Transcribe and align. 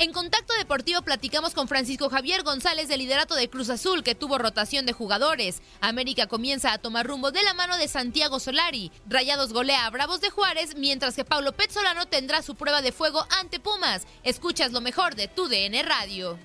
En 0.00 0.12
Contacto 0.12 0.52
Deportivo 0.58 1.02
platicamos 1.02 1.54
con 1.54 1.66
Francisco 1.66 2.10
Javier 2.10 2.42
González 2.42 2.88
del 2.88 3.00
liderato 3.00 3.34
de 3.34 3.48
Cruz 3.48 3.70
Azul 3.70 4.04
que 4.04 4.14
tuvo 4.14 4.38
rotación 4.38 4.86
de 4.86 4.92
jugadores. 4.92 5.62
América 5.80 6.26
comienza 6.26 6.72
a 6.72 6.78
tomar 6.78 7.06
rumbo 7.06 7.32
de 7.32 7.42
la 7.42 7.54
mano 7.54 7.76
de 7.78 7.88
Santiago 7.88 8.38
Solari. 8.38 8.92
Rayados 9.08 9.52
golea 9.52 9.86
a 9.86 9.90
Bravos 9.90 10.20
de 10.20 10.30
Juárez 10.30 10.76
mientras 10.76 11.16
que 11.16 11.24
Pablo 11.24 11.52
Petzolano 11.52 12.06
tendrá 12.06 12.42
su 12.42 12.54
prueba 12.54 12.82
de 12.82 12.92
fuego 12.92 13.26
ante 13.40 13.58
Pumas. 13.58 14.06
Escuchas 14.22 14.72
lo 14.72 14.80
mejor 14.80 15.14
de 15.14 15.26
tu 15.26 15.48
DN 15.48 15.82
Radio. 15.82 16.38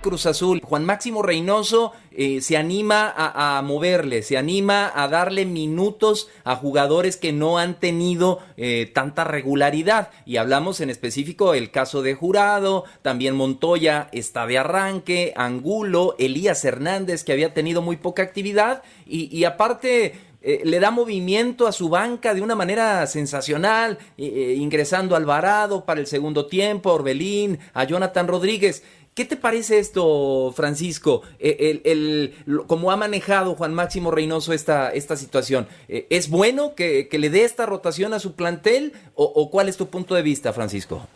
Cruz 0.00 0.26
Azul. 0.26 0.60
Juan 0.64 0.84
Máximo 0.84 1.22
Reynoso 1.22 1.92
eh, 2.10 2.40
se 2.40 2.56
anima 2.56 3.12
a, 3.16 3.60
moverle, 3.62 4.22
se 4.22 4.36
anima 4.36 4.90
a 4.94 5.08
darle 5.08 5.44
minutos 5.44 6.28
a 6.44 6.56
jugadores 6.56 7.16
que 7.16 7.32
no 7.32 7.58
han 7.58 7.78
tenido 7.78 8.40
eh, 8.56 8.90
tanta 8.92 9.24
regularidad. 9.24 10.10
Y 10.24 10.38
hablamos 10.38 10.80
en 10.80 10.90
específico 10.90 11.54
el 11.54 11.70
caso 11.70 12.02
de 12.02 12.14
Jurado, 12.14 12.84
también 13.02 13.36
Montoya 13.36 14.08
está 14.12 14.46
de 14.46 14.58
arranque, 14.58 15.32
Angulo, 15.36 16.16
Elías 16.18 16.64
Hernández 16.64 17.24
que 17.24 17.32
había 17.32 17.54
tenido 17.54 17.82
muy 17.82 17.96
poca 17.96 18.22
actividad 18.22 18.82
y, 19.06 19.44
aparte... 19.44 20.30
Eh, 20.42 20.62
le 20.64 20.80
da 20.80 20.90
movimiento 20.90 21.66
a 21.66 21.72
su 21.72 21.90
banca 21.90 22.32
de 22.32 22.40
una 22.40 22.54
manera 22.54 23.06
sensacional, 23.06 23.98
ingresando 24.16 25.14
a 25.14 25.18
Alvarado 25.18 25.84
para 25.84 26.00
el 26.00 26.06
segundo 26.06 26.46
tiempo, 26.46 26.88
a 26.88 26.94
Orbelín, 26.94 27.58
a 27.74 27.84
Jonathan 27.84 28.26
Rodríguez. 28.26 28.82
¿Qué 29.20 29.26
te 29.26 29.36
parece 29.36 29.78
esto, 29.78 30.50
Francisco? 30.56 31.20
Eh, 31.38 31.82
el, 31.84 32.32
¿Cómo 32.66 32.90
ha 32.90 32.96
manejado 32.96 33.54
Juan 33.54 33.74
Máximo 33.74 34.10
Reynoso 34.10 34.54
esta, 34.54 34.94
esta 34.94 35.14
situación? 35.14 35.66
Eh, 35.90 36.06
¿Es 36.08 36.30
bueno 36.30 36.74
que, 36.74 37.06
le 37.12 37.28
dé 37.28 37.44
esta 37.44 37.66
rotación 37.66 38.14
a 38.14 38.18
su 38.18 38.34
plantel 38.34 38.92
o, 39.14 39.50
cuál 39.50 39.68
es 39.68 39.76
tu 39.76 39.88
punto 39.90 40.14
de 40.14 40.22
vista, 40.22 40.54
Francisco? 40.54 41.06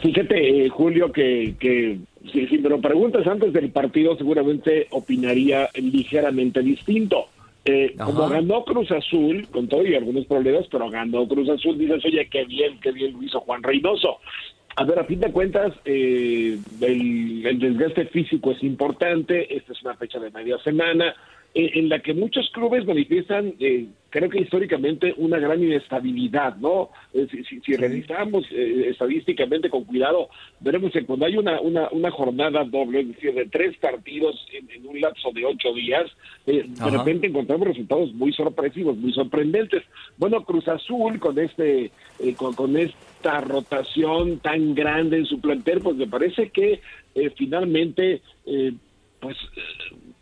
Fíjate, 0.00 0.64
eh, 0.64 0.70
Julio, 0.70 1.12
que, 1.12 1.56
que 1.60 1.98
si, 2.32 2.46
si, 2.46 2.56
me 2.56 2.70
lo 2.70 2.80
preguntas 2.80 3.26
antes 3.26 3.52
del 3.52 3.70
partido, 3.70 4.16
seguramente 4.16 4.86
opinaría 4.92 5.68
ligeramente 5.74 6.62
distinto. 6.62 7.26
como 8.02 8.30
ganó 8.30 8.64
Cruz 8.64 8.90
Azul, 8.92 9.46
con 9.50 9.68
todo 9.68 9.86
y 9.86 9.94
algunos 9.94 10.24
problemas, 10.24 10.64
pero 10.70 10.88
ganó 10.88 11.28
Cruz 11.28 11.50
Azul, 11.50 11.76
dices, 11.76 12.02
oye, 12.02 12.26
qué 12.30 12.46
bien, 12.46 12.80
qué 12.80 12.92
bien 12.92 13.12
lo 13.12 13.22
hizo 13.22 13.40
Juan 13.40 13.62
Reynoso. 13.62 14.20
A 14.78 14.84
ver, 14.84 14.98
a 14.98 15.04
fin 15.04 15.20
de 15.20 15.32
cuentas, 15.32 15.72
eh, 15.86 16.58
el, 16.82 17.58
desgaste 17.58 18.06
físico 18.06 18.52
es 18.52 18.62
importante. 18.62 19.56
Esta 19.56 19.72
es 19.72 19.82
una 19.82 19.94
fecha 19.94 20.18
de 20.18 20.30
media 20.30 20.58
semana 20.58 21.14
eh, 21.54 21.70
en 21.74 21.88
la 21.88 22.00
que 22.00 22.12
muchos 22.12 22.50
clubes 22.50 22.84
manifiestan, 22.84 23.54
eh, 23.58 23.86
creo 24.16 24.30
que 24.30 24.40
históricamente, 24.40 25.14
una 25.18 25.38
gran 25.38 25.62
inestabilidad, 25.62 26.56
¿no? 26.56 26.90
si, 27.12 27.76
revisamos 27.76 28.44
estadísticamente 28.50 29.68
con 29.68 29.84
cuidado, 29.84 30.28
veremos 30.60 30.92
que 30.92 31.04
cuando 31.04 31.26
hay 31.26 31.36
una, 31.36 31.60
una, 31.60 32.10
jornada 32.10 32.64
doble, 32.64 33.00
es 33.00 33.08
decir, 33.08 33.34
de 33.34 33.46
tres 33.46 33.76
partidos 33.76 34.46
en, 34.52 34.86
un 34.86 35.00
lapso 35.00 35.30
de 35.32 35.44
ocho 35.44 35.72
días, 35.74 36.10
de 36.46 36.66
repente 36.90 37.26
encontramos 37.26 37.68
resultados 37.68 38.12
muy 38.14 38.32
sorpresivos, 38.32 38.96
muy 38.96 39.12
sorprendentes. 39.12 39.82
Bueno, 40.16 40.44
Cruz 40.44 40.66
Azul 40.68 41.18
con 41.18 41.38
este, 41.38 41.90
con, 42.36 42.54
con 42.54 42.76
este 42.76 42.96
rotación 43.40 44.38
tan 44.38 44.74
grande 44.74 45.18
en 45.18 45.26
su 45.26 45.40
plantel, 45.40 45.80
pues 45.80 45.96
me 45.96 46.06
parece 46.06 46.50
que 46.50 46.80
eh, 47.14 47.30
finalmente 47.36 48.22
eh, 48.46 48.72
pues 49.20 49.36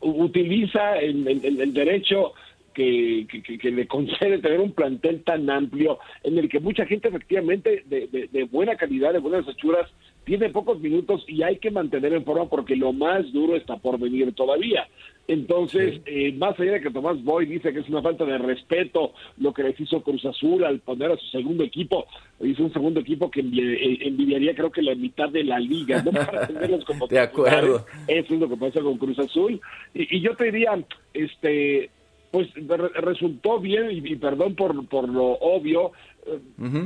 utiliza 0.01 0.97
el, 0.99 1.27
el, 1.29 1.73
derecho 1.73 2.33
que, 2.75 3.27
que, 3.61 3.71
le 3.71 3.87
concede 3.87 4.39
tener 4.39 4.61
un 4.61 4.73
plantel 4.73 5.23
tan 5.23 5.49
amplio 5.49 5.99
en 6.23 6.39
el 6.39 6.49
que 6.49 6.61
mucha 6.61 6.85
gente 6.87 7.09
efectivamente 7.09 7.85
de, 7.87 8.29
de 8.31 8.45
buena 8.45 8.77
calidad, 8.77 9.13
de 9.13 9.21
buenas 9.21 9.49
hechuras, 9.49 9.91
tiene 10.25 10.49
pocos 10.51 10.81
minutos 10.81 11.25
y 11.29 11.43
hay 11.43 11.59
que 11.59 11.71
mantener 11.71 12.13
en 12.13 12.25
forma 12.25 12.49
porque 12.49 12.77
lo 12.77 12.93
más 12.93 13.31
duro 13.33 13.57
está 13.57 13.77
por 13.77 13.99
venir 13.99 14.35
todavía. 14.35 14.89
Entonces, 15.27 16.01
eh, 16.05 16.33
más 16.33 16.59
allá 16.61 16.73
de 16.73 16.81
que 16.83 16.91
Tomás 16.91 17.23
Boy 17.23 17.47
dice 17.47 17.73
que 17.73 17.81
es 17.81 17.89
una 17.89 18.03
falta 18.03 18.25
de 18.25 18.37
respeto 18.37 19.13
lo 19.39 19.55
que 19.55 19.63
les 19.63 19.81
hizo 19.81 20.03
Cruz 20.03 20.25
Azul 20.27 20.65
al 20.65 20.81
poner 20.81 21.13
a 21.13 21.17
su 21.17 21.27
segundo 21.29 21.65
equipo, 21.65 22.07
hizo 22.41 22.63
un 22.63 22.73
segundo 22.73 23.01
equipo 23.01 23.31
que 23.31 23.41
eh, 23.41 23.99
envidiaría 24.03 24.55
creo 24.55 24.71
que 24.71 24.83
la 24.83 24.95
mitad 24.95 25.31
de 25.31 25.45
la 25.45 25.59
liga, 25.59 26.03
¿no? 26.03 26.11
Para 26.11 26.47
tenerlos 26.47 26.85
como 26.85 27.07
De 27.07 27.19
acuerdo. 27.19 27.87
Eso 28.07 28.35
es 28.35 28.41
lo 28.41 28.49
que 28.49 28.57
pasa 28.57 28.81
con 28.81 28.99
Cruz 28.99 29.19
Azul. 29.19 29.61
Y, 29.95 30.21
yo 30.21 30.37
te 30.37 30.45
diría, 30.45 30.73
este, 31.15 31.91
pues 32.35 32.49
resultó 32.97 33.61
bien, 33.61 33.93
y, 33.93 34.17
perdón 34.17 34.57
por, 34.57 34.89
por 34.89 35.09
lo 35.09 35.35
obvio, 35.35 35.93
eh, 36.27 36.41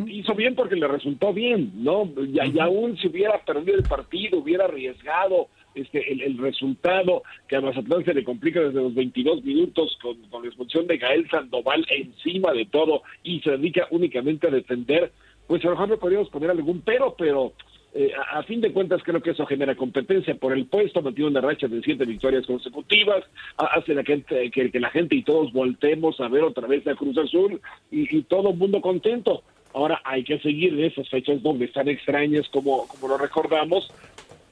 hizo 0.08 0.34
bien 0.34 0.54
porque 0.54 0.76
le 0.76 0.86
resultó 0.86 1.32
bien, 1.32 1.72
¿no? 1.76 2.06
Y, 2.18 2.38
y 2.54 2.58
aún 2.58 2.98
si 2.98 3.08
hubiera 3.08 3.42
perdido 3.42 3.78
el 3.78 3.84
partido, 3.84 4.40
hubiera 4.40 4.66
arriesgado 4.66 5.48
este, 5.74 6.12
el, 6.12 6.36
resultado 6.36 7.22
que 7.48 7.56
a 7.56 7.62
Mazatlán 7.62 8.04
se 8.04 8.12
le 8.12 8.24
complica 8.24 8.60
desde 8.60 8.82
los 8.82 8.94
22 8.94 9.42
minutos 9.42 9.96
con, 10.02 10.16
con 10.28 10.42
la 10.42 10.48
expulsión 10.48 10.86
de 10.86 10.98
Gael 10.98 11.26
Sandoval 11.30 11.86
encima 11.88 12.52
de 12.52 12.66
todo 12.66 13.00
y 13.22 13.40
se 13.40 13.52
dedica 13.52 13.86
únicamente 13.90 14.48
a 14.48 14.50
defender, 14.50 15.12
pues 15.46 15.64
a 15.64 15.68
lo 15.68 15.76
mejor 15.76 15.98
podríamos 15.98 16.28
poner 16.28 16.50
algún 16.50 16.82
pero, 16.82 17.14
pero 17.16 17.54
eh, 18.00 18.12
a, 18.30 18.44
fin 18.44 18.60
de 18.60 18.72
cuentas 18.72 19.02
creo 19.02 19.20
que 19.20 19.30
eso 19.30 19.44
genera 19.44 19.74
competencia 19.74 20.32
por 20.36 20.52
el 20.52 20.66
puesto, 20.66 21.02
mantiene 21.02 21.32
una 21.32 21.40
racha 21.40 21.66
de 21.66 21.82
siete 21.82 22.04
victorias 22.04 22.46
consecutivas, 22.46 23.24
hace 23.56 23.92
la 23.92 24.04
gente, 24.04 24.52
que, 24.52 24.70
la 24.78 24.90
gente 24.90 25.16
y 25.16 25.24
todos 25.24 25.52
voltemos 25.52 26.20
a 26.20 26.28
ver 26.28 26.44
otra 26.44 26.68
vez 26.68 26.86
a 26.86 26.94
Cruz 26.94 27.18
Azul 27.18 27.60
y, 27.90 28.22
todo 28.22 28.52
mundo 28.52 28.80
contento. 28.80 29.42
Ahora 29.74 30.00
hay 30.04 30.22
que 30.22 30.38
seguir 30.38 30.74
en 30.74 30.84
esas 30.84 31.08
fechas 31.08 31.42
donde 31.42 31.64
están 31.64 31.88
extrañas 31.88 32.48
como, 32.50 32.86
como 32.86 33.08
lo 33.08 33.18
recordamos, 33.18 33.90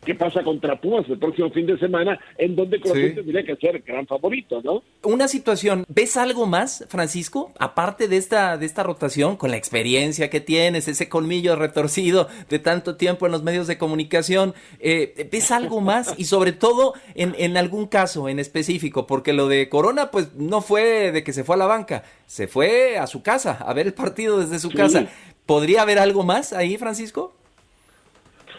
qué 0.06 0.14
pasa 0.14 0.42
contra 0.42 0.80
Pumas 0.80 1.04
el 1.08 1.18
próximo 1.18 1.50
fin 1.50 1.66
de 1.66 1.78
semana, 1.78 2.18
en 2.38 2.56
donde 2.56 2.80
Cruz 2.80 2.94
sí. 2.94 3.10
tendría 3.14 3.44
que 3.44 3.56
ser 3.56 3.82
gran 3.82 4.06
favorito, 4.06 4.62
¿no? 4.62 4.82
Una 5.02 5.28
situación, 5.28 5.84
¿ves 5.88 6.16
algo 6.16 6.46
más, 6.46 6.86
Francisco? 6.88 7.52
Aparte 7.58 8.08
de 8.08 8.16
esta, 8.16 8.56
de 8.56 8.64
esta 8.64 8.82
rotación, 8.84 9.36
con 9.36 9.50
la 9.50 9.56
experiencia 9.56 10.30
que 10.30 10.40
tienes, 10.40 10.88
ese 10.88 11.08
colmillo 11.08 11.56
retorcido 11.56 12.28
de 12.48 12.58
tanto 12.58 12.96
tiempo 12.96 13.26
en 13.26 13.32
los 13.32 13.42
medios 13.42 13.66
de 13.66 13.76
comunicación, 13.76 14.54
eh, 14.78 15.28
¿ves 15.30 15.50
algo 15.50 15.80
más? 15.80 16.14
Y 16.16 16.24
sobre 16.24 16.52
todo 16.52 16.94
en, 17.14 17.34
en 17.38 17.56
algún 17.56 17.86
caso 17.86 18.28
en 18.28 18.38
específico, 18.38 19.06
porque 19.06 19.32
lo 19.32 19.48
de 19.48 19.68
Corona, 19.68 20.10
pues 20.10 20.34
no 20.34 20.62
fue 20.62 21.10
de 21.12 21.24
que 21.24 21.32
se 21.32 21.42
fue 21.42 21.56
a 21.56 21.58
la 21.58 21.66
banca, 21.66 22.04
se 22.26 22.46
fue 22.46 22.96
a 22.96 23.08
su 23.08 23.22
casa, 23.22 23.58
a 23.60 23.74
ver 23.74 23.88
el 23.88 23.94
partido 23.94 24.38
desde 24.38 24.60
su 24.60 24.70
casa. 24.70 25.08
¿Podría 25.46 25.82
haber 25.82 25.98
algo 25.98 26.22
más 26.22 26.52
ahí, 26.52 26.76
Francisco? 26.76 27.34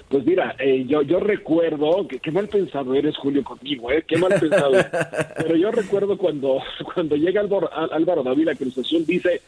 Pues 0.10 0.26
mira, 0.26 0.56
eh, 0.58 0.86
yo, 0.88 1.02
yo 1.02 1.20
recuerdo, 1.20 2.08
que 2.08 2.20
qué 2.20 2.32
mal 2.32 2.48
pensado 2.48 2.94
eres 2.94 3.18
Julio 3.18 3.44
conmigo, 3.44 3.92
¿eh? 3.92 4.06
Qué 4.08 4.18
mal 4.18 4.34
pensado. 4.40 4.72
Pero 5.38 5.56
yo 5.56 5.72
recuerdo 5.72 6.18
cuando, 6.18 6.60
cuando 6.94 7.16
llega 7.18 7.42
Álvaro, 7.42 7.70
Álvaro 7.74 8.24
David, 8.24 8.46
la 8.46 8.52
Azul 8.54 9.06
dice, 9.06 9.42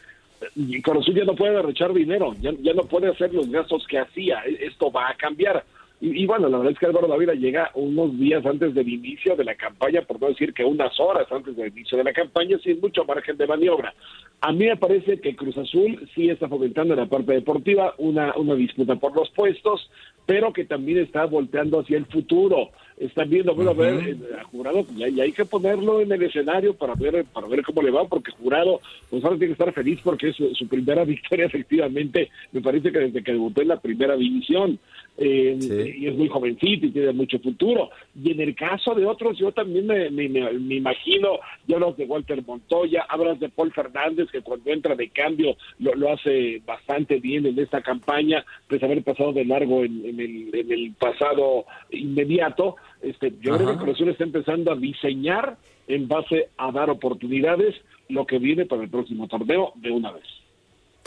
Cruz 0.82 1.06
ya 1.14 1.24
no 1.24 1.34
puede 1.34 1.54
derrochar 1.54 1.94
dinero, 1.94 2.34
ya, 2.40 2.52
ya 2.60 2.74
no 2.74 2.84
puede 2.84 3.08
hacer 3.08 3.32
los 3.32 3.50
gastos 3.50 3.86
que 3.86 3.98
hacía, 3.98 4.42
e, 4.46 4.66
esto 4.66 4.90
va 4.92 5.08
a 5.08 5.14
cambiar. 5.14 5.64
Y, 6.02 6.24
bueno, 6.24 6.48
la 6.48 6.56
verdad 6.56 6.72
es 6.72 6.78
que 6.78 6.86
Álvaro 6.86 7.08
David 7.08 7.32
llega 7.32 7.70
unos 7.74 8.18
días 8.18 8.44
antes 8.46 8.74
del 8.74 8.88
inicio 8.88 9.36
de 9.36 9.44
la 9.44 9.54
campaña, 9.54 10.00
por 10.00 10.18
no 10.18 10.28
decir 10.28 10.54
que 10.54 10.64
unas 10.64 10.98
horas 10.98 11.30
antes 11.30 11.54
del 11.54 11.68
inicio 11.68 11.98
de 11.98 12.04
la 12.04 12.14
campaña, 12.14 12.56
sin 12.64 12.80
mucho 12.80 13.04
margen 13.04 13.36
de 13.36 13.46
maniobra. 13.46 13.92
A 14.40 14.50
mí 14.50 14.64
me 14.64 14.78
parece 14.78 15.20
que 15.20 15.36
Cruz 15.36 15.58
Azul 15.58 16.08
sí 16.14 16.30
está 16.30 16.48
fomentando 16.48 16.94
en 16.94 17.00
la 17.00 17.06
parte 17.06 17.34
deportiva 17.34 17.94
una, 17.98 18.34
una 18.36 18.54
disputa 18.54 18.96
por 18.96 19.14
los 19.14 19.28
puestos, 19.32 19.90
pero 20.30 20.52
que 20.52 20.64
también 20.64 20.98
está 20.98 21.24
volteando 21.24 21.80
hacia 21.80 21.98
el 21.98 22.06
futuro. 22.06 22.70
Están 22.96 23.28
viendo, 23.28 23.52
bueno, 23.52 23.72
a 23.72 23.74
ver, 23.74 24.10
eh, 24.10 24.16
a 24.38 24.44
Jurado, 24.44 24.86
y 24.94 25.20
hay, 25.20 25.32
que 25.32 25.44
ponerlo 25.44 26.00
en 26.02 26.12
el 26.12 26.22
escenario 26.22 26.74
para 26.74 26.94
ver 26.94 27.24
para 27.32 27.48
ver 27.48 27.62
cómo 27.62 27.82
le 27.82 27.90
va, 27.90 28.06
porque 28.06 28.30
Jurado, 28.30 28.78
pues 29.08 29.24
ahora 29.24 29.38
tiene 29.38 29.48
que 29.56 29.60
estar 29.60 29.72
feliz 29.74 29.98
porque 30.04 30.28
es 30.28 30.36
su, 30.36 30.68
primera 30.68 31.02
victoria, 31.16 31.46
efectivamente, 31.46 32.30
me 32.52 32.60
parece 32.60 32.92
que 32.92 33.00
desde 33.00 33.24
que 33.24 33.32
debutó 33.32 33.60
en 33.60 33.68
la 33.68 33.80
primera 33.80 34.14
división. 34.16 34.78
Eh, 35.22 35.58
y 35.98 36.06
es 36.06 36.14
muy 36.14 36.28
jovencito 36.28 36.86
y 36.86 36.92
tiene 36.92 37.12
mucho 37.12 37.38
futuro. 37.40 37.90
Y 38.22 38.30
en 38.30 38.40
el 38.40 38.54
caso 38.54 38.94
de 38.94 39.04
otros, 39.04 39.36
yo 39.36 39.52
también 39.52 39.86
me, 39.86 40.08
me, 40.08 40.74
imagino, 40.74 41.40
ya 41.66 41.76
hablas 41.76 41.96
de 41.98 42.06
Walter 42.06 42.42
Montoya, 42.46 43.04
hablas 43.06 43.38
de 43.38 43.50
Paul 43.50 43.70
Fernández, 43.70 44.30
que 44.30 44.40
cuando 44.40 44.70
entra 44.70 44.94
de 44.94 45.10
cambio 45.10 45.56
lo, 45.78 45.94
lo 45.94 46.12
hace 46.12 46.62
bastante 46.64 47.18
bien 47.18 47.44
en 47.44 47.58
esta 47.58 47.82
campaña, 47.82 48.42
pues 48.66 48.82
haber 48.82 49.02
pasado 49.02 49.34
de 49.34 49.44
largo 49.44 49.84
en, 49.84 50.19
el, 50.20 50.50
en 50.54 50.72
el 50.72 50.92
pasado 50.94 51.64
inmediato. 51.90 52.76
Este, 53.02 53.32
yo 53.40 53.56
creo 53.56 53.72
que 53.72 53.84
Cruz 53.84 54.00
está 54.00 54.24
empezando 54.24 54.72
a 54.72 54.76
diseñar 54.76 55.56
en 55.88 56.08
base 56.08 56.50
a 56.56 56.70
dar 56.70 56.90
oportunidades 56.90 57.74
lo 58.08 58.26
que 58.26 58.38
viene 58.38 58.66
para 58.66 58.82
el 58.82 58.90
próximo 58.90 59.28
torneo 59.28 59.72
de 59.76 59.90
una 59.90 60.12
vez. 60.12 60.26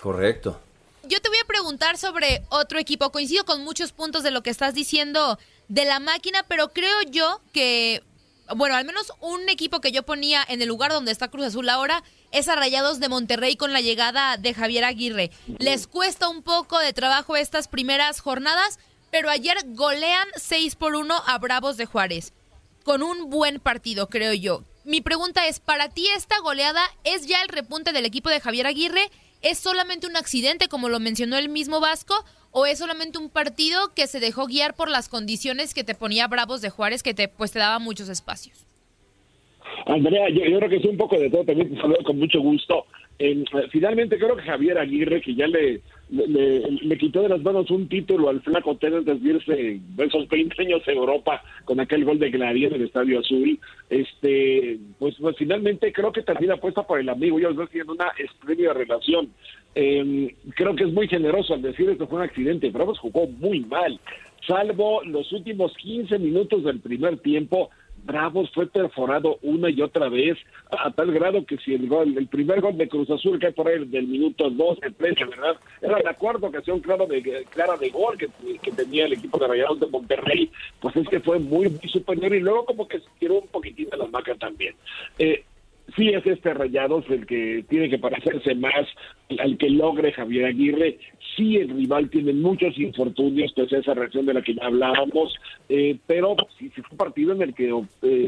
Correcto. 0.02 0.60
Yo 1.04 1.20
te 1.20 1.30
voy 1.30 1.38
a 1.44 1.48
preguntar 1.48 1.98
sobre 1.98 2.44
otro 2.50 2.80
equipo. 2.80 3.12
Coincido 3.12 3.44
con 3.44 3.64
muchos 3.64 3.92
puntos 3.92 4.24
de 4.24 4.32
lo 4.32 4.42
que 4.42 4.50
estás 4.50 4.74
diciendo 4.74 5.38
de 5.68 5.86
la 5.86 6.00
máquina, 6.00 6.46
pero 6.48 6.70
creo 6.70 7.02
yo 7.12 7.42
que, 7.52 8.02
bueno, 8.56 8.76
al 8.76 8.86
menos 8.86 9.12
un 9.20 9.50
equipo 9.50 9.82
que 9.82 9.92
yo 9.92 10.04
ponía 10.04 10.42
en 10.48 10.62
el 10.62 10.70
lugar 10.70 10.92
donde 10.92 11.12
está 11.12 11.28
Cruz 11.28 11.48
Azul 11.48 11.68
ahora 11.68 12.04
es 12.32 12.48
a 12.48 12.56
Rayados 12.56 13.00
de 13.02 13.10
Monterrey 13.10 13.58
con 13.58 13.74
la 13.74 13.82
llegada 13.82 14.38
de 14.38 14.54
Javier 14.54 14.86
Aguirre. 14.86 15.32
Les 15.60 15.88
cuesta 15.88 16.30
un 16.30 16.42
poco 16.42 16.80
de 16.80 16.94
trabajo 16.94 17.36
estas 17.36 17.68
primeras 17.68 18.22
jornadas, 18.22 18.80
pero 19.14 19.30
ayer 19.30 19.58
golean 19.76 20.28
6 20.38 20.76
por 20.76 20.96
1 20.96 21.14
a 21.28 21.38
Bravos 21.38 21.78
de 21.78 21.86
Juárez. 21.86 22.34
Con 22.84 23.04
un 23.04 23.30
buen 23.30 23.60
partido, 23.60 24.10
creo 24.10 24.34
yo. 24.34 24.64
Mi 24.86 25.02
pregunta 25.02 25.48
es, 25.48 25.60
¿para 25.60 25.90
ti 25.90 26.08
esta 26.18 26.40
goleada 26.40 26.82
es 27.04 27.28
ya 27.28 27.44
el 27.44 27.50
repunte 27.50 27.94
del 27.94 28.08
equipo 28.08 28.32
de 28.32 28.40
Javier 28.40 28.66
Aguirre? 28.66 29.04
¿Es 29.44 29.60
solamente 29.60 30.08
un 30.08 30.18
accidente, 30.18 30.68
como 30.68 30.90
lo 30.90 31.00
mencionó 31.00 31.38
el 31.38 31.48
mismo 31.48 31.80
Vasco, 31.80 32.16
o 32.50 32.66
es 32.66 32.80
solamente 32.80 33.20
un 33.20 33.30
partido 33.30 33.94
que 33.94 34.08
se 34.08 34.20
dejó 34.20 34.48
guiar 34.48 34.74
por 34.74 34.90
las 34.90 35.10
condiciones 35.10 35.76
que 35.76 35.84
te 35.84 35.94
ponía 35.94 36.28
Bravos 36.28 36.62
de 36.62 36.72
Juárez, 36.72 37.04
que 37.04 37.14
te, 37.14 37.28
pues, 37.28 37.52
te 37.52 37.60
daba 37.60 37.78
muchos 37.78 38.10
espacios? 38.10 38.66
Andrea, 39.86 40.28
yo, 40.30 40.42
creo 40.58 40.70
que 40.70 40.78
es 40.78 40.86
un 40.86 40.98
poco 40.98 41.20
de 41.20 41.30
todo, 41.30 41.46
también 41.46 41.70
te 41.70 41.80
saludo 41.80 42.04
con 42.04 42.18
mucho 42.18 42.40
gusto. 42.42 42.88
Eh, 43.20 43.44
finalmente 43.72 44.18
creo 44.18 44.36
que 44.36 44.42
Javier 44.42 44.78
Aguirre, 44.78 45.22
que 45.22 45.36
ya 45.36 45.48
le, 45.48 45.82
le, 46.10 46.98
quitó 46.98 47.22
de 47.22 47.30
las 47.30 47.42
manos 47.42 47.70
un 47.70 47.88
título 47.88 48.30
al 48.30 48.42
flaco 48.42 48.76
Tener 48.78 49.04
de 49.04 49.14
irse 49.14 49.80
esos 49.98 50.28
20 50.28 50.62
años 50.62 50.82
en 50.88 50.98
Europa 50.98 51.44
con 51.66 51.80
aquel 51.80 52.06
gol 52.06 52.20
de 52.20 52.32
Gladia 52.32 52.68
en 52.68 52.76
el 52.76 52.84
Estadio 52.84 53.20
Azul, 53.20 53.60
este 53.90 54.80
pues, 54.98 55.16
pues 55.20 55.38
finalmente 55.38 55.94
creo 55.94 56.12
que 56.12 56.24
también 56.24 56.52
apuesta 56.52 56.84
por 56.84 57.00
el 57.00 57.10
amigo, 57.10 57.40
ya 57.40 57.50
estoy 57.50 57.66
haciendo 57.66 57.94
una 57.94 58.12
espléndida 58.18 58.74
relación. 58.74 59.30
Em, 59.76 60.30
creo 60.56 60.76
que 60.76 60.84
es 60.84 60.94
muy 60.94 61.08
generoso 61.08 61.54
al 61.54 61.62
decir 61.62 61.90
esto 61.90 62.08
fue 62.08 62.18
un 62.18 62.26
accidente, 62.26 62.70
Bravos 62.70 63.00
jugó 63.00 63.28
muy 63.28 63.62
mal, 63.62 64.00
salvo 64.48 65.04
los 65.04 65.32
últimos 65.32 65.76
15 65.78 66.20
minutos 66.20 66.64
del 66.64 66.80
primer 66.80 67.18
tiempo, 67.20 67.70
Bravos 68.04 68.52
fue 68.54 68.68
perforado 68.68 69.40
una 69.42 69.70
y 69.70 69.82
otra 69.82 70.10
vez, 70.10 70.38
a, 70.72 70.92
tal 70.92 71.12
grado 71.12 71.46
que 71.46 71.58
si 71.58 71.74
el 71.74 71.88
gol, 71.88 72.18
el 72.18 72.28
primer 72.28 72.62
gol 72.62 72.78
de 72.78 72.90
Cruz 72.90 73.10
Azul 73.10 73.40
cae 73.40 73.52
por 73.54 73.68
ahí 73.68 73.86
del 73.86 74.08
minuto 74.08 74.50
12, 74.50 74.92
13, 74.92 75.26
¿verdad? 75.26 75.56
Era 75.82 76.00
la 76.00 76.14
cuarta 76.14 76.48
ocasión 76.48 76.80
clara 76.82 77.06
de, 77.06 77.46
clara 77.50 77.78
de 77.78 77.90
gol 77.90 78.18
que, 78.18 78.28
tenía 78.72 79.06
el 79.06 79.14
equipo 79.14 79.38
de 79.38 79.48
Rayados 79.48 79.80
de 79.80 79.88
Monterrey, 79.88 80.52
pues 80.80 80.96
es 80.96 81.08
que 81.08 81.20
fue 81.20 81.40
muy, 81.40 81.70
muy 81.70 81.90
superior 81.90 82.34
y 82.34 82.40
luego 82.40 82.66
como 82.66 82.88
que 82.88 83.00
se 83.00 83.08
tiró 83.20 83.40
un 83.40 83.48
poquitín 83.48 83.90
de 83.90 83.98
la 83.98 84.08
maca 84.08 84.36
también. 84.36 84.76
Eh, 85.20 85.44
sí 85.96 86.10
es 86.10 86.26
este 86.26 86.54
Rayados 86.54 87.06
el 87.10 87.26
que 87.26 87.64
tiene 87.70 87.90
que 87.90 88.00
parecerse 88.00 88.56
más 88.56 88.88
al 89.40 89.58
que 89.58 89.70
logre 89.70 90.12
Javier 90.14 90.46
Aguirre. 90.46 90.98
Sí 91.36 91.58
el 91.58 91.70
rival 91.70 92.10
tiene 92.10 92.34
muchos 92.34 92.78
infortunios, 92.78 93.52
pues 93.56 93.72
esa 93.74 93.94
reacción 93.94 94.26
de 94.26 94.36
la 94.36 94.42
que 94.42 94.54
ya 94.54 94.66
hablábamos, 94.66 95.36
eh, 95.70 95.98
pero 96.06 96.36
sí, 96.58 96.70
fue 96.70 96.84
un 96.92 96.98
partido 96.98 97.34
en 97.34 97.42
el 97.42 97.54
que 97.54 97.70
eh, 98.04 98.28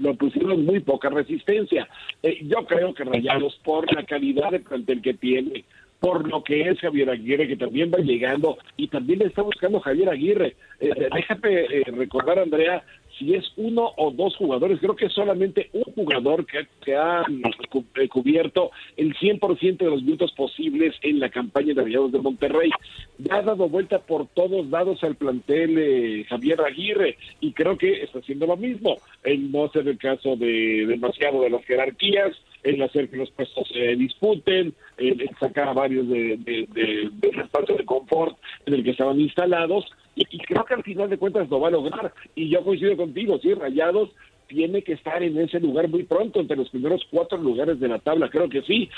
lo 0.00 0.14
pusieron 0.14 0.64
muy 0.64 0.80
poca 0.80 1.10
resistencia. 1.10 1.88
Eh, 2.22 2.38
yo 2.42 2.64
creo 2.66 2.92
que 2.94 3.04
Rayados, 3.04 3.58
por 3.64 3.92
la 3.94 4.04
calidad 4.04 4.50
de 4.50 4.60
plantel 4.60 5.00
que 5.00 5.14
tiene, 5.14 5.64
por 6.00 6.26
lo 6.28 6.42
que 6.42 6.62
es 6.62 6.80
Javier 6.80 7.10
Aguirre, 7.10 7.46
que 7.46 7.56
también 7.56 7.92
va 7.92 7.98
llegando 7.98 8.56
y 8.76 8.88
también 8.88 9.18
le 9.18 9.26
está 9.26 9.42
buscando 9.42 9.80
Javier 9.80 10.08
Aguirre. 10.08 10.56
déjame 10.80 11.66
recordar, 11.92 12.38
Andrea, 12.38 12.82
si 13.20 13.34
es 13.34 13.52
uno 13.56 13.92
o 13.98 14.10
dos 14.10 14.34
jugadores, 14.36 14.80
creo 14.80 14.96
que 14.96 15.06
es 15.06 15.12
solamente 15.12 15.68
un 15.74 15.84
jugador 15.94 16.46
que, 16.46 16.96
ha 16.96 17.22
eh, 17.94 18.08
cubierto 18.08 18.70
el 18.96 19.14
100% 19.14 19.76
de 19.76 19.90
los 19.90 20.02
minutos 20.02 20.32
posibles 20.32 20.96
en 21.02 21.20
la 21.20 21.28
campaña 21.28 21.74
de 21.74 21.82
Rayados 21.82 22.12
de 22.12 22.18
Monterrey. 22.18 22.70
Ya 23.18 23.36
ha 23.36 23.42
dado 23.42 23.68
vuelta 23.68 23.98
por 23.98 24.26
todos 24.28 24.66
lados 24.70 25.04
al 25.04 25.16
plantel 25.16 25.76
eh, 25.78 26.24
Javier 26.30 26.62
Aguirre 26.62 27.18
y 27.40 27.52
creo 27.52 27.76
que 27.76 28.02
está 28.02 28.20
haciendo 28.20 28.46
lo 28.46 28.56
mismo, 28.56 28.96
en 29.22 29.52
no 29.52 29.68
ser 29.68 29.86
el 29.86 29.98
caso 29.98 30.36
de 30.36 30.86
demasiado 30.88 31.42
de 31.42 31.50
las 31.50 31.64
jerarquías, 31.66 32.32
en 32.62 32.82
hacer 32.82 33.10
que 33.10 33.18
los 33.18 33.30
puestos 33.30 33.68
se 33.68 33.96
disputen, 33.96 34.72
en, 34.96 35.20
sacar 35.38 35.68
a 35.68 35.72
varios 35.74 36.08
de, 36.08 36.38
de, 36.38 37.10
del 37.12 37.40
espacio 37.40 37.76
de 37.76 37.84
confort 37.84 38.38
en 38.64 38.74
el 38.74 38.84
que 38.84 38.90
estaban 38.90 39.20
instalados 39.20 39.84
y, 40.14 40.38
creo 40.38 40.64
que 40.64 40.74
al 40.74 40.82
final 40.82 41.08
de 41.08 41.18
cuentas 41.18 41.48
lo 41.48 41.60
va 41.60 41.68
a 41.68 41.72
lograr. 41.72 42.12
Y 42.34 42.48
yo 42.48 42.62
coincido 42.64 42.96
contigo, 42.96 43.38
sí, 43.38 43.54
Rayados 43.54 44.10
tiene 44.48 44.82
que 44.82 44.94
estar 44.94 45.22
en 45.22 45.38
ese 45.38 45.60
lugar 45.60 45.88
muy 45.88 46.02
pronto, 46.02 46.40
entre 46.40 46.56
los 46.56 46.68
primeros 46.70 47.02
cuatro 47.10 47.38
lugares 47.38 47.78
de 47.78 47.88
la 47.88 47.98
tabla, 47.98 48.28
creo 48.28 48.48
que 48.48 48.62
sí. 48.62 48.90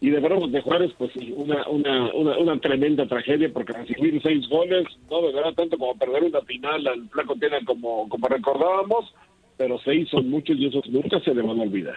Y 0.00 0.10
de 0.10 0.20
verdad, 0.20 0.46
de 0.48 0.60
Juárez, 0.60 0.92
pues 0.98 1.10
sí, 1.14 1.32
una, 1.34 1.66
una, 1.68 2.12
una, 2.12 2.58
tremenda 2.60 3.06
tragedia, 3.06 3.50
porque 3.50 3.72
recibir 3.72 4.20
seis 4.22 4.46
goles 4.48 4.84
no 5.10 5.22
verdad 5.22 5.54
tanto 5.54 5.78
como 5.78 5.96
perder 5.96 6.24
una 6.24 6.42
final 6.42 6.86
al 6.86 7.08
Flaco 7.08 7.34
Tena 7.36 7.58
como, 7.64 8.06
como 8.08 8.28
recordábamos, 8.28 9.14
pero 9.56 9.78
seis 9.78 10.08
son 10.10 10.28
muchos 10.28 10.58
y 10.58 10.66
esos 10.66 10.86
nunca 10.90 11.18
se 11.20 11.34
le 11.34 11.40
van 11.40 11.58
a 11.58 11.62
olvidar. 11.62 11.96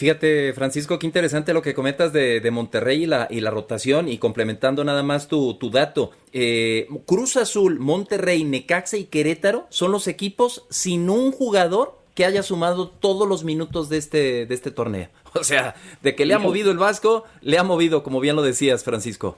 Fíjate, 0.00 0.54
Francisco, 0.54 0.98
qué 0.98 1.04
interesante 1.06 1.52
lo 1.52 1.60
que 1.60 1.74
comentas 1.74 2.10
de, 2.10 2.50
Monterrey 2.50 3.02
y 3.02 3.06
la, 3.06 3.28
y 3.28 3.42
la, 3.42 3.50
rotación 3.50 4.08
y 4.08 4.16
complementando 4.16 4.82
nada 4.82 5.02
más 5.02 5.28
tu, 5.28 5.52
tu 5.58 5.68
dato. 5.68 6.10
Eh, 6.32 6.88
Cruz 7.04 7.36
Azul, 7.36 7.78
Monterrey, 7.78 8.42
Necaxa 8.44 8.96
y 8.96 9.04
Querétaro 9.04 9.66
son 9.68 9.92
los 9.92 10.08
equipos 10.08 10.66
sin 10.70 11.10
un 11.10 11.32
jugador 11.32 11.98
que 12.14 12.24
haya 12.24 12.42
sumado 12.42 12.88
todos 12.88 13.28
los 13.28 13.44
minutos 13.44 13.90
de 13.90 13.98
este, 13.98 14.46
de 14.46 14.54
este 14.54 14.70
torneo. 14.70 15.08
O 15.38 15.44
sea, 15.44 15.74
de 16.00 16.14
que 16.14 16.24
le 16.24 16.32
ha 16.32 16.38
movido 16.38 16.70
el 16.70 16.78
Vasco, 16.78 17.24
le 17.42 17.58
ha 17.58 17.62
movido, 17.62 18.02
como 18.02 18.20
bien 18.20 18.36
lo 18.36 18.42
decías, 18.42 18.82
Francisco. 18.82 19.36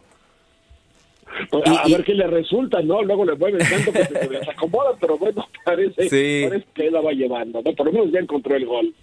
A, 1.67 1.89
ver 1.89 2.05
qué 2.05 2.15
le 2.15 2.29
resulta, 2.29 2.81
¿no? 2.83 3.03
Luego 3.03 3.25
le 3.25 3.35
mueven 3.35 3.69
tanto 3.69 3.93
que 3.93 4.05
se 4.05 4.29
desacomoda, 4.29 4.93
pero 5.01 5.19
bueno, 5.19 5.45
parece, 5.65 6.09
parece 6.49 6.67
que 6.73 6.89
la 6.89 7.01
va 7.01 7.11
llevando, 7.11 7.61
¿no? 7.63 7.73
Por 7.73 7.87
lo 7.87 7.93
menos 7.93 8.13
ya 8.13 8.21
encontró 8.21 8.55
el 8.55 8.65
gol. 8.65 8.95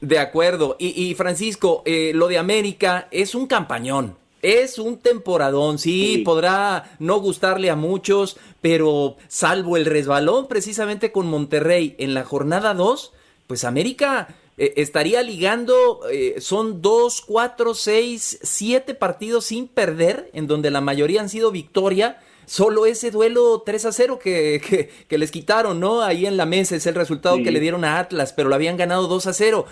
De 0.00 0.18
acuerdo. 0.18 0.76
Y, 0.78 1.14
Francisco, 1.14 1.82
eh, 1.84 2.12
lo 2.14 2.28
de 2.28 2.38
América 2.38 3.08
es 3.10 3.34
un 3.34 3.46
campañón. 3.46 4.16
Es 4.40 4.78
un 4.78 4.98
temporadón, 4.98 5.80
sí, 5.80 6.22
podrá 6.24 6.96
no 7.00 7.18
gustarle 7.18 7.70
a 7.70 7.76
muchos, 7.76 8.36
pero 8.60 9.16
salvo 9.26 9.76
el 9.76 9.84
resbalón 9.84 10.46
precisamente 10.46 11.10
con 11.10 11.26
Monterrey 11.26 11.96
en 11.98 12.14
la 12.14 12.22
jornada 12.22 12.72
2, 12.72 13.12
pues 13.48 13.64
América 13.64 14.28
eh, 14.56 14.74
estaría 14.76 15.22
ligando, 15.22 16.02
eh, 16.08 16.36
son 16.38 16.82
dos, 16.82 17.20
cuatro, 17.20 17.74
seis, 17.74 18.38
siete 18.42 18.94
partidos 18.94 19.46
sin 19.46 19.66
perder, 19.66 20.30
en 20.32 20.46
donde 20.46 20.70
la 20.70 20.80
mayoría 20.80 21.20
han 21.20 21.28
sido 21.28 21.50
victoria 21.50 22.20
solo 22.48 22.86
ese 22.86 23.10
duelo 23.10 23.62
3 23.64 23.84
a 23.84 23.92
0 23.92 24.18
que, 24.18 24.90
que, 25.08 25.18
les 25.18 25.30
quitaron, 25.30 25.78
¿no? 25.78 26.02
Ahí 26.02 26.26
en 26.26 26.36
la 26.36 26.46
mesa 26.46 26.76
es 26.76 26.86
el 26.86 26.94
resultado 26.94 27.36
que 27.42 27.50
le 27.50 27.60
dieron 27.60 27.84
a 27.84 27.98
Atlas, 27.98 28.32
pero 28.32 28.48
lo 28.48 28.54
habían 28.54 28.76
ganado 28.76 29.06
2 29.06 29.26
a 29.26 29.32
0. 29.32 29.66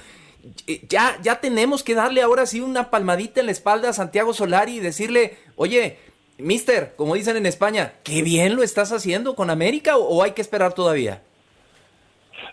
Ya, 0.88 1.18
ya 1.22 1.40
tenemos 1.40 1.82
que 1.82 1.94
darle 1.94 2.22
ahora 2.22 2.46
sí 2.46 2.60
una 2.60 2.90
palmadita 2.90 3.40
en 3.40 3.46
la 3.46 3.52
espalda 3.52 3.88
a 3.88 3.94
Santiago 3.94 4.32
Solari 4.32 4.76
y 4.76 4.80
decirle, 4.80 5.34
oye, 5.56 5.96
mister, 6.38 6.92
como 6.96 7.14
dicen 7.14 7.36
en 7.36 7.46
España, 7.46 7.94
qué 8.04 8.22
bien 8.22 8.54
lo 8.54 8.62
estás 8.62 8.92
haciendo 8.92 9.34
con 9.34 9.50
América 9.50 9.96
o, 9.96 10.22
hay 10.22 10.32
que 10.32 10.42
esperar 10.42 10.74
todavía. 10.74 11.22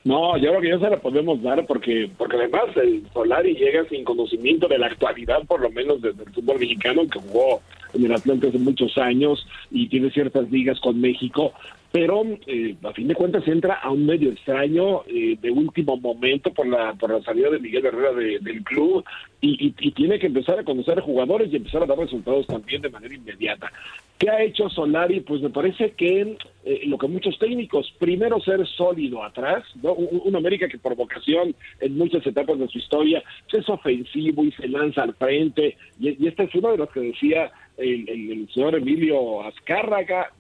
No, 0.06 0.38
yo 0.38 0.50
creo 0.50 0.62
que 0.62 0.70
ya 0.70 0.80
se 0.80 0.90
la 0.90 0.98
podemos 0.98 1.42
dar 1.42 1.66
porque 1.66 2.10
porque 2.18 2.38
además 2.38 2.76
el 2.76 3.04
Solari 3.14 3.56
llega 3.56 3.88
sin 3.90 4.04
conocimiento 4.04 4.68
de 4.68 4.78
la 4.78 4.88
actualidad, 4.88 5.44
por 5.46 5.62
lo 5.62 5.70
menos 5.70 6.02
desde 6.02 6.24
el 6.24 6.34
fútbol 6.34 6.60
mexicano, 6.60 7.04
que 7.10 7.20
jugó 7.20 7.62
en 7.94 8.06
el 8.06 8.14
Atlante 8.14 8.48
hace 8.48 8.60
muchos 8.60 8.98
años 8.98 9.46
y 9.72 9.88
tiene 9.88 10.12
ciertas 10.12 10.50
ligas 10.52 10.80
con 10.80 11.00
México, 11.00 11.54
pero 11.94 12.24
eh, 12.48 12.76
a 12.84 12.92
fin 12.92 13.08
de 13.08 13.14
cuentas 13.14 13.48
entra 13.48 13.76
a 13.76 13.92
un 13.92 14.08
medio 14.08 14.32
extraño 14.32 15.04
eh, 15.06 15.38
de 15.40 15.52
último 15.52 15.96
momento 15.96 16.52
por 16.52 16.66
la 16.66 16.96
por 16.96 17.12
la 17.12 17.22
salida 17.22 17.52
de 17.52 17.60
Miguel 17.60 17.86
Herrera 17.86 18.14
del 18.14 18.64
club 18.64 19.06
y, 19.40 19.70
tiene 19.92 20.18
que 20.18 20.26
empezar 20.26 20.58
a 20.58 20.64
conocer 20.64 21.02
jugadores 21.02 21.54
y 21.54 21.58
empezar 21.58 21.84
a 21.84 21.86
dar 21.86 22.00
resultados 22.00 22.48
también 22.48 22.82
de 22.82 22.90
manera 22.90 23.14
inmediata. 23.14 23.72
¿Qué 24.18 24.28
ha 24.28 24.42
hecho 24.42 24.70
Solari? 24.70 25.20
Pues 25.20 25.44
me 25.44 25.52
parece 25.52 25.92
que 25.92 26.36
eh, 26.66 26.82
lo 26.88 26.98
que 26.98 27.08
muchos 27.08 27.38
técnicos, 27.38 27.94
primero 28.00 28.40
ser 28.40 28.66
sólido 28.66 29.24
atrás, 29.24 29.64
¿no? 29.84 29.94
Un, 29.94 30.36
América 30.36 30.68
que 30.68 30.80
por 30.80 30.96
vocación 30.96 31.54
en 31.80 31.96
muchas 31.96 32.26
etapas 32.26 32.58
de 32.58 32.70
su 32.70 32.80
historia 32.80 33.22
es 33.52 33.70
ofensivo 33.70 34.44
y 34.44 34.52
se 34.54 34.68
lanza 34.68 35.04
al 35.04 35.14
frente, 35.14 35.78
y, 36.00 36.26
este 36.26 36.46
es 36.46 36.56
uno 36.56 36.72
de 36.72 36.78
los 36.78 36.90
que 36.90 37.02
decía 37.02 37.52
el, 37.78 38.50
señor 38.52 38.76
Emilio 38.78 39.44
Azcárraga, 39.44 40.32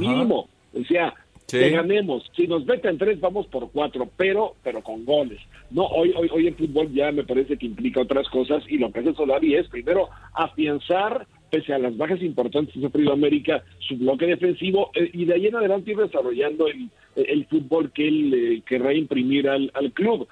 mínimo 0.00 0.48
Decía, 0.72 1.14
que 1.50 1.70
ganemos. 1.70 2.30
Si 2.36 2.46
nos 2.46 2.64
meten 2.64 2.98
tres, 2.98 3.20
vamos 3.20 3.46
por 3.46 3.70
cuatro, 3.70 4.08
pero 4.16 4.54
pero 4.62 4.82
con 4.82 5.04
goles. 5.04 5.40
No, 5.70 5.84
hoy, 5.86 6.12
hoy, 6.16 6.28
hoy 6.32 6.46
el 6.46 6.54
fútbol 6.54 6.92
ya 6.92 7.10
me 7.12 7.24
parece 7.24 7.56
que 7.56 7.66
implica 7.66 8.00
otras 8.00 8.28
cosas 8.28 8.62
y 8.68 8.78
lo 8.78 8.92
que 8.92 9.00
hace 9.00 9.14
Solari 9.14 9.54
es 9.54 9.68
primero 9.68 10.08
afianzar 10.34 11.26
pese 11.50 11.72
a 11.74 11.78
las 11.78 11.96
bajas 11.96 12.22
importantes 12.22 12.72
que 12.72 12.78
ha 12.78 12.82
sufrido 12.82 13.12
América, 13.12 13.64
su 13.80 13.96
bloque 13.96 14.26
defensivo, 14.26 14.92
eh, 14.94 15.10
y 15.12 15.24
de 15.24 15.34
ahí 15.34 15.46
en 15.48 15.56
adelante 15.56 15.90
ir 15.90 15.96
desarrollando 15.96 16.68
el, 16.68 16.88
el 17.16 17.44
fútbol 17.46 17.90
que 17.90 18.06
él 18.06 18.34
eh, 18.34 18.62
querrá 18.64 18.94
imprimir 18.94 19.48
al, 19.48 19.68
al 19.74 19.92
club. 19.92 20.28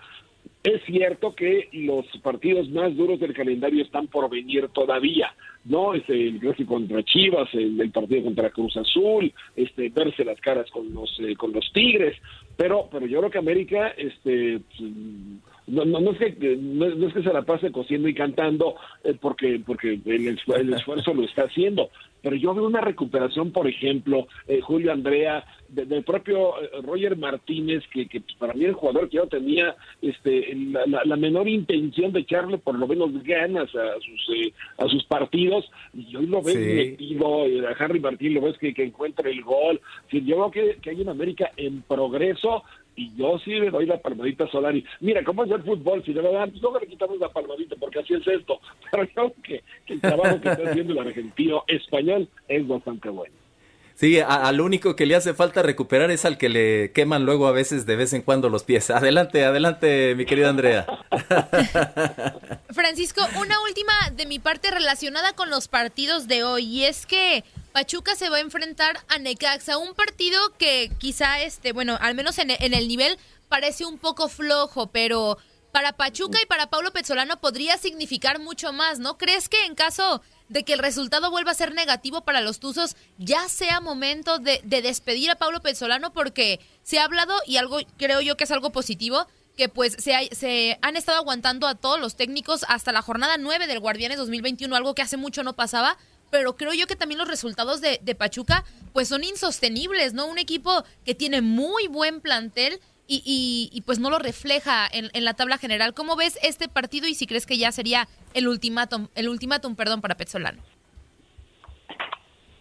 Es 0.64 0.82
cierto 0.86 1.34
que 1.34 1.68
los 1.72 2.04
partidos 2.20 2.68
más 2.70 2.96
duros 2.96 3.20
del 3.20 3.32
calendario 3.32 3.82
están 3.82 4.08
por 4.08 4.28
venir 4.28 4.68
todavía, 4.68 5.32
¿no? 5.64 5.94
Es 5.94 6.02
el 6.08 6.40
clásico 6.40 6.74
contra 6.74 7.02
Chivas, 7.04 7.48
el, 7.52 7.90
partido 7.92 8.24
contra 8.24 8.50
Cruz 8.50 8.76
Azul, 8.76 9.32
este, 9.54 9.88
verse 9.90 10.24
las 10.24 10.40
caras 10.40 10.68
con 10.70 10.92
los, 10.92 11.16
eh, 11.20 11.36
con 11.36 11.52
los 11.52 11.72
Tigres, 11.72 12.16
pero, 12.56 12.88
pero 12.90 13.06
yo 13.06 13.20
creo 13.20 13.30
que 13.30 13.38
América, 13.38 13.94
este, 13.96 14.60
pues, 14.76 14.90
no, 15.68 15.84
no, 15.84 16.10
es 16.10 16.18
que, 16.18 16.56
no, 16.56 17.06
es 17.06 17.14
que 17.14 17.22
se 17.22 17.32
la 17.32 17.42
pase 17.42 17.70
cosiendo 17.70 18.08
y 18.08 18.14
cantando 18.14 18.74
eh, 19.04 19.14
porque, 19.20 19.60
porque 19.64 20.00
el, 20.06 20.28
esfuerzo 20.74 21.14
lo 21.14 21.22
está 21.22 21.42
haciendo, 21.42 21.90
pero 22.22 22.37
yo 22.37 22.54
veo 22.54 22.66
una 22.66 22.80
recuperación, 22.80 23.52
por 23.52 23.68
ejemplo, 23.68 24.26
eh, 24.46 24.60
Julio 24.60 24.92
Andrea, 24.92 25.44
del 25.68 26.02
propio 26.02 26.60
eh, 26.62 26.70
Roger 26.82 27.16
Martínez, 27.16 27.84
que, 27.92 28.06
que, 28.06 28.22
para 28.38 28.54
mí 28.54 28.64
el 28.64 28.72
jugador 28.72 29.08
que 29.08 29.16
yo 29.16 29.26
tenía 29.26 29.76
este, 30.00 30.54
la, 30.54 31.16
menor 31.16 31.48
intención 31.48 32.12
de 32.12 32.20
echarle 32.20 32.58
por 32.58 32.78
lo 32.78 32.87
menos 32.87 33.10
ganas 33.25 33.68
a 33.75 33.94
sus, 34.00 34.52
a 34.78 34.88
sus 34.88 35.04
partidos, 35.04 35.70
y 35.92 36.14
hoy 36.16 36.26
lo 36.26 36.42
ves 36.42 36.56
metido, 36.56 37.42
a 37.42 37.72
Harry 37.78 38.00
Martín 38.00 38.34
lo 38.34 38.42
ves 38.42 38.56
que, 38.58 38.72
que 38.72 38.84
encuentra 38.84 39.28
el 39.28 39.42
gol, 39.42 39.80
yo 40.10 40.37
veo 40.37 40.50
que, 40.50 40.78
que 40.80 40.90
hay 40.90 41.00
una 41.00 41.12
América 41.12 41.50
en 41.56 41.82
progreso, 41.82 42.62
y 42.99 43.14
yo 43.14 43.38
sí 43.38 43.52
le 43.52 43.71
doy 43.71 43.87
la 43.87 43.99
palmadita 43.99 44.45
a 44.45 44.50
Solari. 44.50 44.85
Mira, 45.00 45.23
¿cómo 45.23 45.45
es 45.45 45.50
el 45.52 45.62
fútbol? 45.62 46.02
Si 46.05 46.12
le 46.12 46.21
dan, 46.21 46.50
pues 46.50 46.61
no 46.61 46.76
le 46.78 46.87
quitamos 46.88 47.17
la 47.21 47.28
palmadita 47.28 47.76
porque 47.78 48.00
así 48.00 48.14
es 48.14 48.26
esto. 48.26 48.61
Pero 48.90 49.09
creo 49.09 49.33
que, 49.45 49.62
el 49.87 50.00
trabajo 50.00 50.40
que 50.40 50.49
está 50.49 50.69
haciendo 50.69 50.95
el 50.95 51.07
argentino 51.07 51.62
español 51.69 52.28
es 52.49 52.67
bastante 52.67 53.09
bueno. 53.09 53.35
Sí, 53.95 54.21
al 54.21 54.61
único 54.61 54.95
que 54.95 55.07
le 55.07 55.17
hace 55.17 55.35
falta 55.35 55.62
recuperar 55.62 56.11
es 56.12 56.25
al 56.25 56.38
que 56.38 56.49
le 56.49 56.93
queman 56.93 57.25
luego 57.25 57.49
a 57.49 57.52
veces 57.52 57.85
de 57.85 57.97
vez 57.97 58.12
en 58.12 58.23
cuando 58.23 58.49
los 58.49 58.64
pies. 58.64 58.90
Adelante, 58.90 59.45
adelante, 59.45 60.14
mi 60.17 60.25
querida 60.25 60.49
Andrea. 60.49 60.87
Francisco, 62.71 63.21
una 63.40 63.61
última 63.62 63.93
de 64.17 64.26
mi 64.26 64.40
parte 64.40 64.71
relacionada 64.71 65.33
con 65.35 65.50
los 65.50 65.69
partidos 65.69 66.26
de 66.26 66.43
hoy 66.43 66.64
y 66.64 66.85
es 66.85 67.07
que 67.07 67.45
Pachuca 67.78 68.16
se 68.16 68.28
va 68.28 68.38
a 68.38 68.40
enfrentar 68.40 68.99
a 69.06 69.20
Necaxa, 69.20 69.78
un 69.78 69.94
partido 69.94 70.37
que 70.58 70.90
quizá 70.99 71.42
este, 71.42 71.73
bueno, 71.73 71.97
al 72.00 72.16
menos 72.16 72.37
en, 72.38 72.50
el 72.50 72.88
nivel 72.88 73.16
parece 73.49 73.85
un 73.85 73.99
poco 73.99 74.28
flojo, 74.28 74.88
pero 74.88 75.38
para 75.70 75.92
Pachuca 75.92 76.40
y 76.42 76.47
para 76.47 76.70
Pablo 76.70 76.92
Pezzolano 76.92 77.40
podría 77.40 77.78
significar 77.78 78.40
mucho 78.40 78.73
más, 78.73 78.99
¿no? 78.99 79.16
¿Crees 79.16 79.49
que 79.49 79.64
en 79.64 79.76
caso 79.76 80.23
de 80.49 80.64
que 80.64 80.73
el 80.73 80.80
resultado 80.80 81.30
vuelva 81.30 81.52
a 81.52 81.54
ser 81.54 81.73
negativo 81.73 82.23
para 82.23 82.40
los 82.40 82.58
Tuzos, 82.58 82.97
ya 83.16 83.49
sea 83.49 83.80
momento 83.80 84.40
de, 84.40 84.61
despedir 84.64 85.30
a 85.30 85.37
Pablo 85.37 85.62
Pezzolano? 85.62 86.12
Porque 86.12 86.58
se 86.82 86.99
ha 86.99 87.04
hablado, 87.04 87.37
y 87.47 87.58
algo 87.58 87.78
creo 87.97 88.20
yo 88.20 88.37
que 88.37 88.42
es 88.42 88.50
algo 88.50 88.73
positivo, 88.73 89.28
que 89.56 89.68
pues 89.68 89.92
se, 90.00 90.28
se 90.35 90.80
han 90.82 90.97
estado 90.97 91.18
aguantando 91.18 91.68
a 91.68 91.76
todos 91.76 92.00
los 92.00 92.16
técnicos 92.16 92.64
hasta 92.66 92.90
la 92.90 93.02
jornada 93.02 93.37
9 93.38 93.68
del 93.68 93.78
Guardianes 93.78 94.18
2021, 94.18 94.75
algo 94.75 94.97
que 94.97 95.02
hace 95.02 95.16
mucho 95.16 95.44
no 95.44 95.54
pasaba, 95.54 95.97
pero 96.30 96.56
creo 96.56 96.73
yo 96.75 96.87
que 96.87 96.97
también 96.97 97.18
los 97.18 97.28
resultados 97.28 97.80
de, 97.80 97.99
Pachuca 98.14 98.64
pues 98.92 99.08
son 99.08 99.23
insostenibles, 99.23 100.14
¿no? 100.14 100.26
Un 100.26 100.38
equipo 100.38 100.85
que 101.04 101.14
tiene 101.14 101.40
muy 101.40 101.87
buen 101.88 102.20
plantel 102.20 102.80
y, 103.06 103.70
y, 103.73 103.80
pues 103.82 103.99
no 103.99 104.11
lo 104.11 104.18
refleja 104.18 104.87
en, 104.92 105.08
en, 105.14 105.25
la 105.25 105.32
tabla 105.32 105.56
general. 105.56 105.94
¿Cómo 105.94 106.14
ves 106.14 106.38
este 106.42 106.68
partido 106.68 107.08
y 107.08 107.14
si 107.14 107.26
crees 107.26 107.47
que 107.47 107.56
ya 107.56 107.73
sería 107.73 108.06
el 108.35 108.49
ultimátum, 108.49 109.08
el 109.14 109.30
ultimátum, 109.30 109.76
perdón, 109.76 110.02
para 110.02 110.16
Petzolano? 110.16 110.61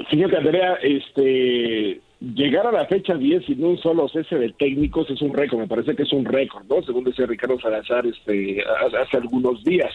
Fíjate, 0.09 0.37
Andrea, 0.37 0.75
este, 0.81 1.99
llegar 2.21 2.65
a 2.67 2.71
la 2.71 2.85
fecha 2.85 3.15
10 3.15 3.45
sin 3.45 3.63
un 3.63 3.77
solo 3.77 4.07
cese 4.07 4.37
de 4.37 4.51
técnicos 4.53 5.09
es 5.09 5.21
un 5.21 5.33
récord, 5.33 5.59
me 5.59 5.67
parece 5.67 5.95
que 5.95 6.03
es 6.03 6.13
un 6.13 6.25
récord, 6.25 6.65
¿no? 6.69 6.81
Según 6.83 7.03
decía 7.03 7.25
Ricardo 7.25 7.59
Salazar 7.59 8.05
este, 8.05 8.63
hace 9.01 9.17
algunos 9.17 9.63
días. 9.63 9.93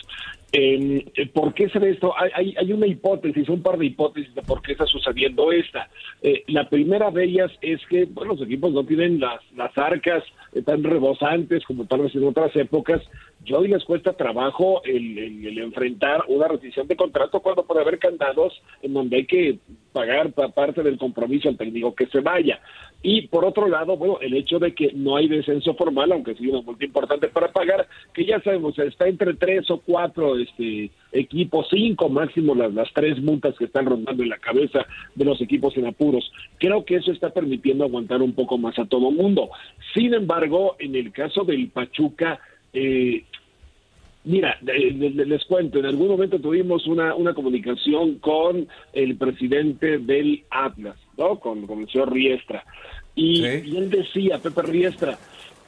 Eh, 0.54 1.30
¿Por 1.32 1.54
qué 1.54 1.70
se 1.70 1.78
ve 1.78 1.90
esto? 1.90 2.12
Hay, 2.18 2.54
hay, 2.58 2.72
una 2.72 2.86
hipótesis, 2.86 3.48
un 3.48 3.62
par 3.62 3.78
de 3.78 3.86
hipótesis 3.86 4.34
de 4.34 4.42
por 4.42 4.60
qué 4.60 4.72
está 4.72 4.84
sucediendo 4.84 5.50
esta. 5.50 5.88
Eh, 6.20 6.44
la 6.48 6.68
primera 6.68 7.10
de 7.10 7.24
ellas 7.24 7.50
es 7.62 7.80
que 7.86 8.04
bueno, 8.04 8.34
los 8.34 8.42
equipos 8.42 8.70
no 8.72 8.84
tienen 8.84 9.18
las, 9.18 9.40
las 9.56 9.76
arcas 9.78 10.22
tan 10.60 10.84
rebosantes 10.84 11.64
como 11.64 11.86
tal 11.86 12.02
vez 12.02 12.14
en 12.14 12.24
otras 12.24 12.54
épocas. 12.56 13.00
Yo 13.44 13.58
hoy 13.58 13.68
les 13.68 13.84
cuesta 13.84 14.12
trabajo 14.12 14.82
el, 14.84 15.18
el, 15.18 15.58
enfrentar 15.58 16.22
una 16.28 16.46
rescisión 16.46 16.86
de 16.86 16.96
contrato 16.96 17.40
cuando 17.40 17.64
puede 17.64 17.80
haber 17.80 17.98
candados 17.98 18.52
en 18.82 18.92
donde 18.92 19.16
hay 19.16 19.26
que 19.26 19.58
pagar 19.92 20.32
parte 20.32 20.82
del 20.82 20.98
compromiso 20.98 21.48
al 21.48 21.56
técnico 21.56 21.94
que 21.94 22.06
se 22.06 22.20
vaya. 22.20 22.60
Y 23.02 23.22
por 23.28 23.44
otro 23.44 23.66
lado, 23.68 23.96
bueno, 23.96 24.18
el 24.20 24.34
hecho 24.34 24.58
de 24.60 24.74
que 24.74 24.92
no 24.94 25.16
hay 25.16 25.26
descenso 25.26 25.74
formal, 25.74 26.12
aunque 26.12 26.34
sí 26.36 26.46
una 26.46 26.62
multa 26.62 26.84
importante 26.84 27.28
para 27.28 27.50
pagar, 27.50 27.88
que 28.14 28.24
ya 28.24 28.40
sabemos, 28.40 28.78
está 28.78 29.08
entre 29.08 29.34
tres 29.34 29.68
o 29.70 29.80
cuatro 29.80 30.38
este, 30.38 30.90
equipos, 31.10 31.66
cinco 31.68 32.08
máximo 32.08 32.54
las, 32.54 32.72
las 32.72 32.92
tres 32.92 33.20
multas 33.20 33.56
que 33.58 33.64
están 33.64 33.86
rondando 33.86 34.22
en 34.22 34.28
la 34.28 34.38
cabeza 34.38 34.86
de 35.16 35.24
los 35.24 35.40
equipos 35.40 35.76
en 35.76 35.86
apuros. 35.86 36.30
Creo 36.58 36.84
que 36.84 36.96
eso 36.96 37.10
está 37.10 37.30
permitiendo 37.30 37.84
aguantar 37.84 38.22
un 38.22 38.34
poco 38.34 38.56
más 38.56 38.78
a 38.78 38.84
todo 38.84 39.10
mundo. 39.10 39.50
Sin 39.94 40.14
embargo, 40.14 40.41
en 40.78 40.94
el 40.96 41.12
caso 41.12 41.44
del 41.44 41.68
Pachuca, 41.68 42.40
eh, 42.72 43.24
Mira, 44.24 44.56
les 44.62 45.44
cuento, 45.46 45.80
en 45.80 45.86
algún 45.86 46.06
momento 46.06 46.38
tuvimos 46.38 46.86
una, 46.86 47.12
una 47.16 47.34
comunicación 47.34 48.18
con 48.20 48.68
el 48.92 49.16
presidente 49.16 49.98
del 49.98 50.44
Atlas, 50.48 50.96
¿no? 51.18 51.40
Con, 51.40 51.68
el 51.68 51.88
señor 51.90 52.12
Riestra. 52.12 52.64
Y, 53.16 53.44
él 53.44 53.90
decía, 53.90 54.38
Pepe 54.38 54.62
Riestra, 54.62 55.18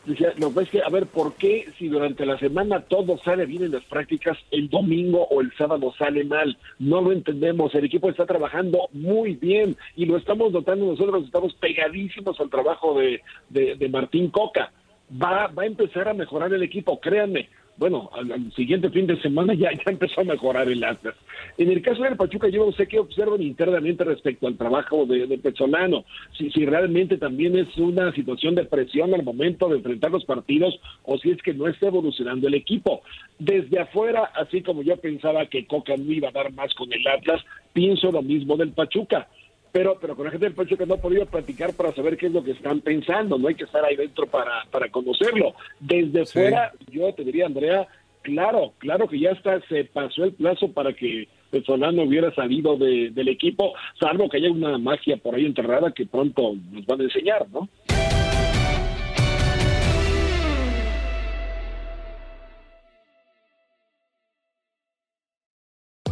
decía, 0.07 0.33
no, 0.39 0.51
ves 0.51 0.69
que, 0.71 0.83
a 0.83 0.89
ver, 0.89 1.07
¿por 1.07 1.35
qué 1.35 1.67
si 1.79 1.89
durante 1.89 2.27
la 2.27 2.39
semana 2.39 2.81
todo 2.81 3.19
sale 3.19 3.47
bien 3.47 3.65
en 3.65 3.73
las 3.73 3.85
prácticas, 3.85 4.39
el 4.51 4.69
domingo 4.69 5.27
o 5.31 5.41
el 5.41 5.53
sábado 5.57 5.93
sale 5.99 6.25
mal? 6.25 6.57
No 6.79 7.01
lo 7.01 7.13
entendemos, 7.13 7.75
el 7.75 7.85
equipo 7.85 8.11
está 8.11 8.27
trabajando 8.27 8.89
muy 8.93 9.35
bien 9.35 9.77
y 9.97 10.07
lo 10.07 10.17
estamos 10.17 10.53
notando 10.53 10.87
nosotros, 10.87 11.25
estamos 11.25 11.55
pegadísimos 11.55 12.39
al 12.41 12.51
trabajo 12.51 12.99
de, 12.99 13.23
de, 13.49 13.77
de 13.77 13.89
Martín 13.89 14.31
Coca. 14.31 14.73
Va, 15.11 15.49
va 15.49 15.63
a 15.65 15.67
empezar 15.67 16.09
a 16.09 16.15
mejorar 16.15 16.53
el 16.53 16.63
equipo, 16.63 16.99
créanme 17.01 17.49
bueno, 17.77 18.09
al, 18.13 18.53
siguiente 18.53 18.91
fin 18.91 19.07
de 19.07 19.21
semana 19.21 19.55
ya, 19.55 19.71
ya 19.73 19.91
empezó 19.91 20.21
a 20.21 20.25
mejorar 20.25 20.69
el 20.69 20.83
Atlas. 20.85 21.15
En 21.59 21.71
el 21.71 21.83
caso 21.83 22.03
del 22.03 22.17
Pachuca, 22.17 22.49
yo 22.49 22.67
no 22.67 22.73
sé 22.73 22.87
qué 22.87 22.99
observan 22.99 23.43
internamente 23.43 24.05
respecto 24.05 24.47
al 24.47 24.57
trabajo 24.57 25.07
de, 25.07 25.27
de 25.27 25.39
Pezzolano, 25.39 26.05
si, 26.37 26.51
si 26.51 26.67
realmente 26.67 27.19
también 27.19 27.57
es 27.57 27.77
una 27.77 28.13
situación 28.13 28.55
de 28.55 28.65
presión 28.65 29.13
al 29.15 29.25
momento 29.25 29.69
de 29.69 29.77
enfrentar 29.77 30.11
los 30.11 30.25
partidos 30.25 30.79
o 31.03 31.19
si 31.19 31.31
es 31.31 31.43
que 31.43 31.55
no 31.55 31.67
está 31.67 31.89
evolucionando 31.89 32.49
el 32.49 32.55
equipo. 32.55 33.03
Desde 33.39 33.81
afuera, 33.81 34.31
así 34.35 34.63
como 34.63 34.83
yo 34.83 34.97
pensaba 34.97 35.47
que 35.47 35.67
Coca 35.67 35.97
no 35.97 36.13
iba 36.13 36.29
a 36.29 36.33
dar 36.33 36.53
más 36.53 36.73
con 36.75 36.93
el 36.93 37.07
Atlas, 37.07 37.43
pienso 37.73 38.13
lo 38.13 38.23
mismo 38.23 38.57
del 38.57 38.71
Pachuca 38.71 39.29
pero, 39.75 39.99
pero 40.01 40.15
con 40.15 40.25
la 40.25 40.31
gente 40.31 40.47
del 40.47 40.55
Pachuca 40.55 40.87
no 40.87 40.95
he 40.95 40.99
podido 40.99 41.27
platicar 41.27 41.75
para 41.75 41.93
saber 41.93 42.17
qué 42.17 42.27
es 42.27 42.33
lo 42.33 42.45
que 42.45 42.53
están 42.53 42.81
pensando, 42.81 43.37
no 43.37 43.49
hay 43.49 43.57
que 43.57 43.65
estar 43.65 43.85
ahí 43.85 43.97
dentro 43.97 44.25
para, 44.25 44.65
para 44.71 44.89
conocerlo. 44.89 45.53
Desde 45.81 46.25
fuera, 46.27 46.73
yo 46.93 47.13
te 47.13 47.25
diría, 47.25 47.47
Andrea, 47.47 47.89
claro, 48.23 48.75
claro 48.79 49.09
que 49.09 49.19
ya 49.19 49.31
está, 49.31 49.61
se 49.67 49.85
pasó 49.87 50.23
el 50.23 50.35
plazo 50.35 50.71
para 50.71 50.93
que 50.93 51.27
Solano 51.67 52.05
hubiera 52.05 52.33
salido 52.37 52.77
de, 52.77 53.11
del 53.11 53.27
equipo, 53.27 53.73
salvo 53.99 54.29
que 54.29 54.37
haya 54.37 54.53
una 54.53 54.79
magia 54.79 55.17
por 55.17 55.35
ahí 55.35 55.45
enterrada 55.45 55.91
que 55.91 56.07
pronto 56.07 56.55
nos 56.71 56.87
van 56.87 57.01
a 57.01 57.05
enseñar, 57.05 57.49
¿no? 57.53 57.69